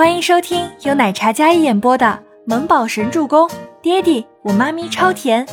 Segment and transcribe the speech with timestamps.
[0.00, 2.06] 欢迎收听由奶茶嘉一演播的
[2.46, 3.46] 《萌宝神助攻》，
[3.82, 5.46] 爹地我妈咪超甜，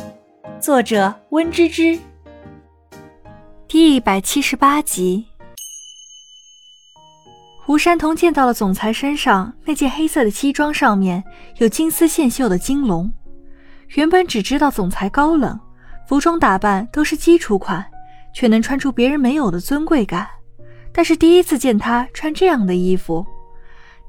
[0.58, 2.00] 作者温芝芝。
[3.68, 5.26] 第一百七十八集。
[7.68, 11.22] 吴山童见到了总裁身上那件黑色的西装，上面
[11.58, 13.12] 有金丝线绣的金龙。
[13.96, 15.60] 原本只知道总裁高冷，
[16.08, 17.86] 服装打扮都是基础款，
[18.34, 20.26] 却能穿出别人没有的尊贵感。
[20.94, 23.26] 但是第一次见他穿这样的衣服。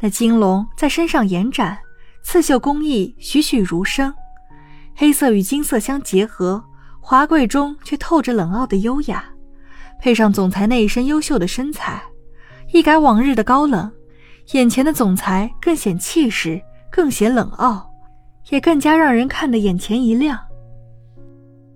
[0.00, 1.78] 那金龙在身上延展，
[2.22, 4.14] 刺绣工艺栩栩如生，
[4.94, 6.62] 黑色与金色相结合，
[7.00, 9.24] 华贵中却透着冷傲的优雅。
[10.00, 12.00] 配上总裁那一身优秀的身材，
[12.72, 13.90] 一改往日的高冷，
[14.52, 17.90] 眼前的总裁更显气势，更显冷傲，
[18.50, 20.38] 也更加让人看得眼前一亮。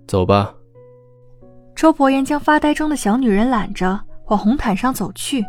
[0.07, 0.53] 走吧。
[1.75, 5.43] 周伯言将发呆中的小女人揽着，往红毯上走去。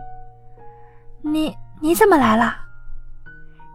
[1.22, 2.63] 你你怎么来了？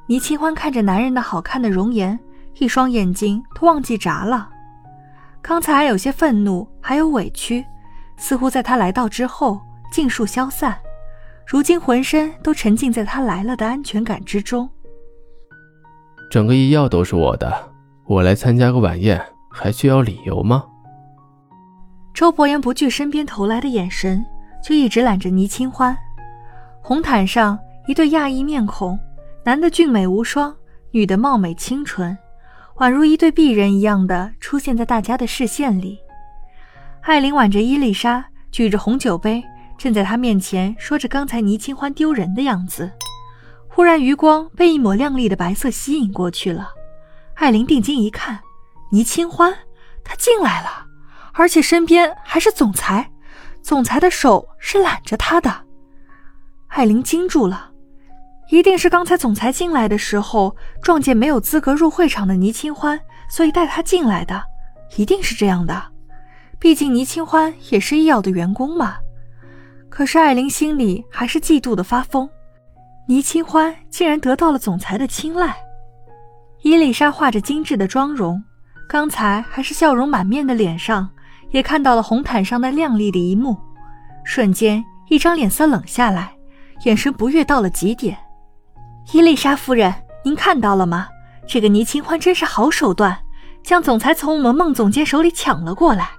[0.09, 2.19] 倪清欢看着男人的好看的容颜，
[2.57, 4.49] 一双眼睛都忘记眨了。
[5.39, 7.63] 刚才还有些愤怒，还有委屈，
[8.17, 9.61] 似乎在他来到之后
[9.91, 10.75] 尽数消散。
[11.45, 14.67] 如今浑身都沉浸在他来了的安全感之中。
[16.31, 17.69] 整个医药都是我的，
[18.07, 20.65] 我来参加个晚宴，还需要理由吗？
[22.15, 24.25] 周伯言不惧身边投来的眼神，
[24.63, 25.95] 就一直揽着倪清欢。
[26.81, 28.99] 红毯上一对亚裔面孔。
[29.45, 30.55] 男的俊美无双，
[30.91, 32.17] 女的貌美清纯，
[32.77, 35.99] 宛如一对璧人一样的出现在大家的视线里。
[37.01, 39.43] 艾琳挽着伊丽莎，举着红酒杯，
[39.77, 42.91] 正在她面前说着刚才倪清欢丢人的样子。
[43.69, 46.71] 忽然，余光被一抹亮丽的白色吸引过去了。
[47.35, 48.41] 艾琳定睛一看，
[48.91, 49.55] 倪清欢，
[50.03, 50.85] 她进来了，
[51.33, 53.09] 而且身边还是总裁，
[53.61, 55.63] 总裁的手是揽着她的。
[56.67, 57.68] 艾琳惊住了。
[58.49, 64.41] 一定是刚才总裁进来的时候撞见没有资格入会场的倪清欢，所以带他进来的，
[64.97, 65.81] 一定是这样的。
[66.57, 68.97] 毕竟倪清欢也是医药的员工嘛。
[69.87, 72.27] 可是艾琳心里还是嫉妒的发疯，
[73.07, 75.55] 倪清欢竟然得到了总裁的青睐。
[76.63, 78.43] 伊丽莎画着精致的妆容，
[78.87, 81.07] 刚才还是笑容满面的脸上，
[81.51, 83.55] 也看到了红毯上那亮丽的一幕，
[84.25, 86.33] 瞬间一张脸色冷下来，
[86.85, 88.17] 眼神不悦到了极点。
[89.11, 89.93] 伊丽莎夫人，
[90.23, 91.07] 您看到了吗？
[91.47, 93.17] 这个倪清欢真是好手段，
[93.63, 96.11] 将总裁从我们孟总监手里抢了过来。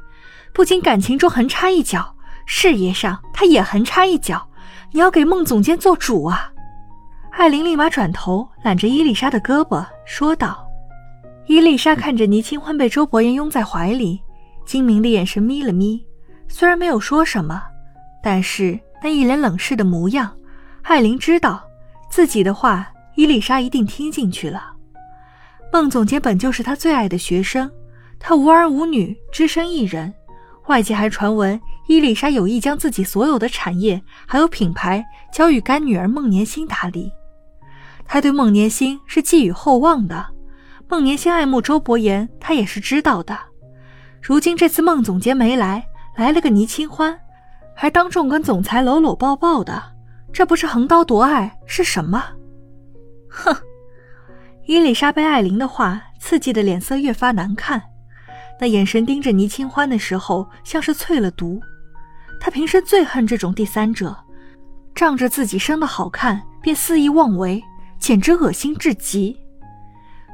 [0.53, 4.45] 不仅感情中横插一脚，事业上他也横插一脚。
[4.93, 6.51] 你要给孟总监做主啊！
[7.31, 10.67] 艾琳立马转头揽着伊丽莎的胳膊说道。
[11.47, 14.21] 伊丽莎看着倪清欢被周伯言拥在怀里，
[14.67, 16.05] 精明的眼神眯了眯，
[16.49, 17.63] 虽然没有说什么，
[18.21, 20.37] 但是那一脸冷视的模样，
[20.83, 21.63] 艾琳知道。
[22.11, 24.73] 自己的话，伊丽莎一定听进去了。
[25.73, 27.71] 孟总监本就是他最爱的学生，
[28.19, 30.13] 他无儿无女，只身一人。
[30.67, 37.11] 外界还传闻伊丽莎有意将自己所有的产业还有品牌交予干女儿孟年星打理。
[38.05, 40.27] 他对孟年星是寄予厚望的。
[40.89, 43.39] 孟年星爱慕周伯言，他也是知道的。
[44.21, 47.17] 如今这次孟总监没来，来了个倪清欢，
[47.75, 49.81] 还当众跟总裁搂搂抱抱的。
[50.33, 52.23] 这不是横刀夺爱是什么？
[53.29, 53.55] 哼！
[54.67, 57.83] 伊丽莎被艾琳的话刺激的脸色越发难看，
[58.61, 61.61] 那眼神盯着倪清欢的时候，像是淬了毒。
[62.41, 64.17] 她平生最恨这种第三者，
[64.95, 67.63] 仗着自己生的好看便肆意妄为，
[67.99, 69.37] 简直恶心至极。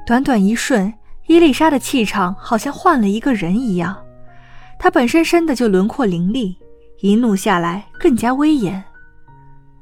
[0.06, 0.92] 短短一瞬，
[1.26, 3.96] 伊丽莎的气场好像换了一个人一样。
[4.78, 6.56] 她本身生的就轮廓凌厉，
[7.00, 8.84] 一怒下来更加威严。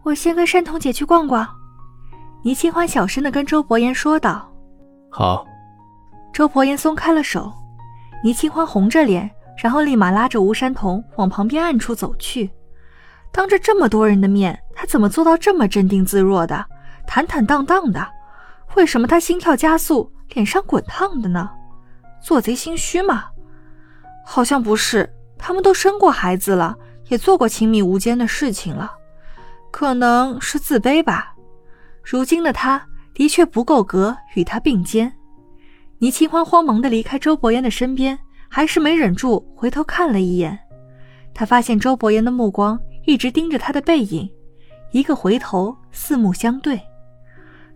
[0.04, 1.48] 我先跟山童姐去逛逛，
[2.42, 4.52] 倪清欢小声的跟周伯言说道。
[5.10, 5.46] 好。
[6.30, 7.50] 周伯言松开了手，
[8.22, 9.30] 倪清欢红着脸，
[9.62, 12.50] 然后立马拉着吴山童往旁边暗处走去。
[13.32, 16.66] 当着这么多人的面，他怎么做到这么镇定自若的、
[17.06, 18.06] 坦坦荡荡的？
[18.74, 21.48] 为什么他心跳加速、脸上滚烫的呢？
[22.20, 23.24] 做贼心虚吗？
[24.26, 25.08] 好像不是，
[25.38, 26.76] 他们都生过孩子了，
[27.08, 28.92] 也做过亲密无间的事情了。
[29.74, 31.34] 可能是自卑吧，
[32.04, 32.80] 如今的他
[33.12, 35.12] 的确不够格与他并肩。
[35.98, 38.16] 倪清欢慌忙的离开周伯言的身边，
[38.48, 40.56] 还是没忍住回头看了一眼。
[41.34, 44.30] 他发现周伯言的目光一直盯着他的背影，
[44.92, 46.80] 一个回头，四目相对。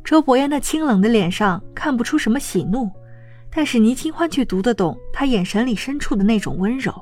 [0.05, 2.89] 周伯言那清冷的脸上看不出什么喜怒，
[3.51, 6.95] 但是倪清欢却读得懂他眼神里深处的那种温柔。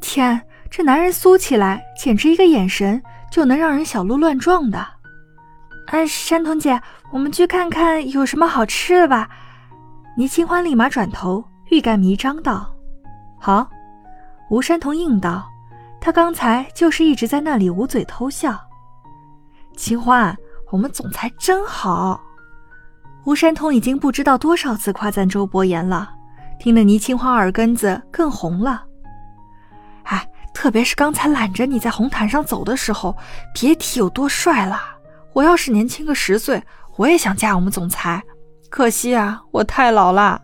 [0.00, 0.40] 天，
[0.70, 3.02] 这男人酥起来，简直一个眼神。
[3.30, 4.86] 就能让人小鹿乱撞的。
[5.88, 6.80] 哎，山童姐，
[7.10, 9.28] 我们去看看有什么好吃的吧。
[10.16, 12.74] 倪清欢立马转头，欲盖弥彰道
[13.40, 13.68] ：“好。”
[14.50, 15.48] 吴山童应道
[16.00, 18.58] ：“他刚才就是一直在那里捂嘴偷笑。”
[19.76, 20.36] 清欢，
[20.70, 22.20] 我们总裁真好。
[23.24, 26.10] 吴山童已经不知道多少次夸赞周伯言了，
[26.58, 28.84] 听得倪清欢耳根子更红了。
[30.58, 33.16] 特别是刚才揽着你在红毯上走的时候，
[33.54, 34.82] 别提有多帅了。
[35.32, 36.60] 我要是年轻个十岁，
[36.96, 38.20] 我也想嫁我们总裁。
[38.68, 40.42] 可惜啊，我太老了。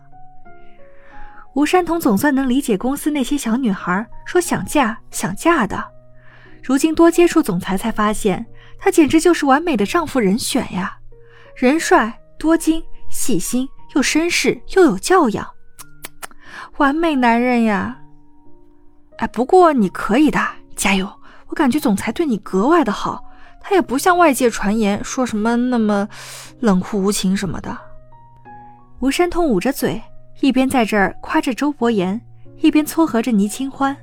[1.53, 5.83] 吴山童总算能理解公司那些小女孩说想嫁想嫁的。
[6.63, 8.45] 如今多接触总裁，才发现
[8.79, 10.97] 他简直就是完美的丈夫人选呀！
[11.57, 15.45] 人帅多金，细心又绅士又有教养，
[16.79, 17.97] 完美男人呀！
[19.17, 20.39] 哎，不过你可以的，
[20.75, 21.09] 加油！
[21.47, 23.23] 我感觉总裁对你格外的好。
[23.67, 26.07] 他也不像外界传言说什么那么
[26.59, 27.75] 冷酷无情什么的。
[28.99, 29.99] 吴山通捂着嘴，
[30.39, 32.21] 一边在这儿夸着周伯言，
[32.57, 33.97] 一边撮合着倪清欢。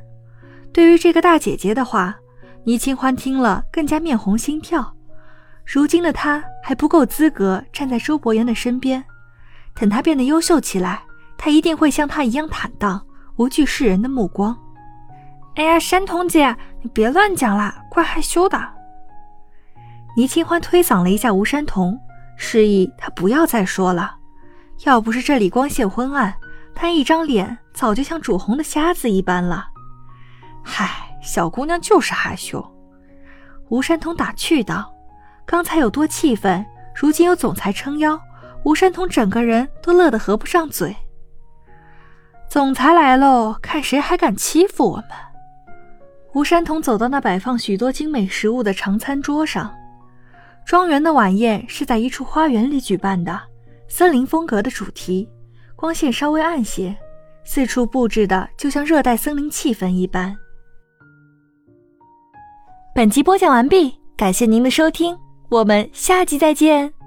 [0.72, 2.16] 对于这个大姐姐的话，
[2.64, 4.92] 倪清欢听了更加面红心跳。
[5.64, 9.04] 如今的她还不够资格站在周伯言的身边，
[9.74, 11.02] 等她变得优秀起来，
[11.38, 13.00] 她一定会像他一样坦荡，
[13.36, 14.58] 无惧世人的目光。
[15.54, 18.58] 哎呀，山童姐，你别乱讲啦，怪害羞的。
[20.16, 21.99] 倪清欢推搡了一下吴山童，
[22.37, 24.16] 示意他不要再说了。
[24.84, 26.34] 要不是这里光线昏暗，
[26.75, 29.69] 他一张脸早就像煮红的虾子一般了。
[30.62, 32.66] 嗨，小姑娘就是害羞。
[33.69, 34.93] 吴山童打趣道
[35.46, 36.64] ：“刚才有多气愤，
[36.94, 38.20] 如今有总裁撑腰，
[38.64, 40.96] 吴山童整个人都乐得合不上嘴。
[42.48, 45.06] 总裁来喽，看谁还敢欺负我们！”
[46.34, 49.73] 吴山童走到那摆放许多精美食物的长餐桌上。
[50.64, 53.38] 庄园的晚宴是在一处花园里举办的，
[53.88, 55.29] 森林风格的主题，
[55.76, 56.96] 光线稍微暗些，
[57.44, 60.34] 四处布置的就像热带森林气氛一般。
[62.94, 65.19] 本集播讲完毕，感谢您的收听，
[65.50, 67.01] 我们下集再见。